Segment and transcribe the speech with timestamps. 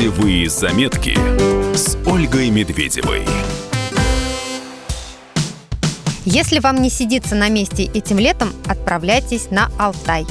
[0.00, 1.14] Путевые заметки
[1.76, 3.22] с Ольгой Медведевой.
[6.24, 10.24] Если вам не сидится на месте этим летом, отправляйтесь на Алтай.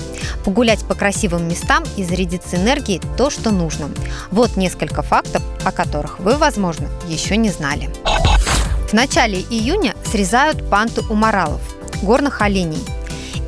[0.43, 3.91] Погулять по красивым местам и зарядиться энергией– то, что нужно.
[4.31, 7.91] Вот несколько фактов, о которых вы, возможно, еще не знали.
[8.89, 11.61] В начале июня срезают панты у моралов–
[12.01, 12.83] горных оленей.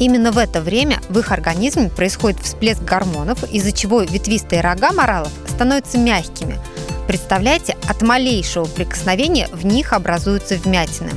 [0.02, 5.32] Именно в это время в их организме происходит всплеск гормонов, из-за чего ветвистые рога моралов
[5.48, 6.58] становятся мягкими.
[7.08, 11.12] Представляете, от малейшего прикосновения в них образуются вмятины.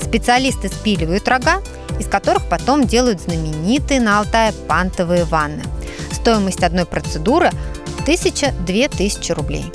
[0.00, 1.60] Специалисты спиливают рога,
[1.98, 5.64] из которых потом делают знаменитые на Алтае пантовые ванны.
[6.12, 7.50] Стоимость одной процедуры
[8.06, 9.72] 1000-2000 рублей.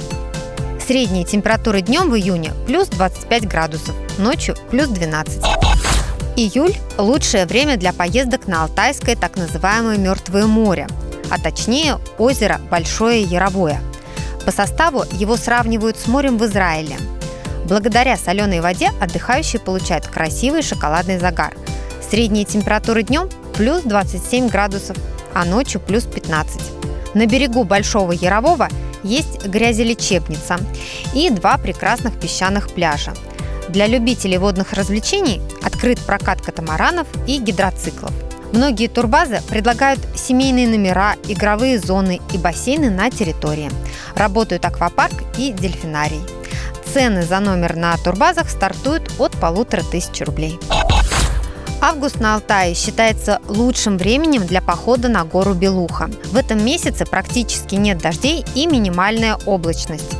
[0.87, 5.62] Средняя температура днем в июне плюс 25 градусов, ночью плюс 12.
[6.35, 10.87] Июль– лучшее время для поездок на Алтайское так называемое Мертвое море,
[11.29, 13.79] а точнее озеро Большое Яровое.
[14.43, 16.95] По составу его сравнивают с морем в Израиле.
[17.65, 21.53] Благодаря соленой воде отдыхающие получают красивый шоколадный загар.
[22.09, 24.97] Средняя температура днем– плюс 27 градусов,
[25.35, 26.61] а ночью– плюс 15.
[27.13, 28.69] На берегу Большого Ярового
[29.03, 30.57] есть грязелечебница
[31.13, 33.13] и два прекрасных песчаных пляжа.
[33.69, 38.11] Для любителей водных развлечений открыт прокат катамаранов и гидроциклов.
[38.51, 43.71] Многие турбазы предлагают семейные номера, игровые зоны и бассейны на территории.
[44.15, 46.21] Работают аквапарк и дельфинарий.
[46.93, 50.59] Цены за номер на турбазах стартуют от полутора тысяч рублей.
[51.81, 56.09] Август на Алтае считается лучшим временем для похода на гору Белуха.
[56.25, 60.13] В этом месяце практически нет дождей и минимальная облачность.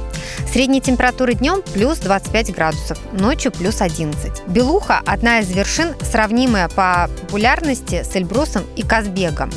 [0.54, 4.44] Средняя температура днем плюс 25 градусов, ночью плюс 11.
[4.50, 9.50] Белуха– одна из вершин, сравнимая по популярности с Эльбрусом и Казбегом.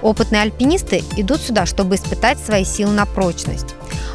[0.00, 3.74] Опытные альпинисты идут сюда, чтобы испытать свои силы на прочность.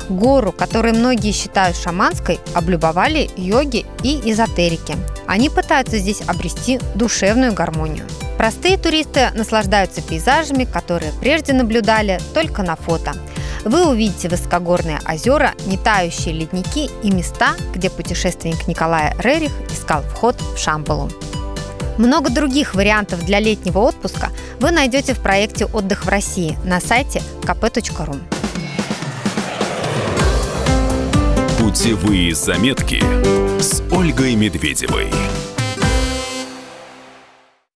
[0.10, 4.96] Гору, которую многие считают шаманской, облюбовали йоги и эзотерики.
[5.28, 8.08] Они пытаются здесь обрести душевную гармонию.
[8.40, 13.14] Простые туристы наслаждаются пейзажами, которые прежде наблюдали только на фото.
[13.66, 20.58] Вы увидите высокогорные озера, нетающие ледники и места, где путешественник Николай Рерих искал вход в
[20.58, 21.10] Шамбалу.
[21.98, 27.22] Много других вариантов для летнего отпуска вы найдете в проекте «Отдых в России» на сайте
[27.42, 28.20] kp.ru.
[31.60, 33.02] Путевые заметки
[33.62, 35.10] с Ольгой Медведевой.